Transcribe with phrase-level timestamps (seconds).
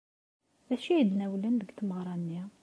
[0.67, 2.41] D acu ay d-nawlen deg tmeɣra-nni?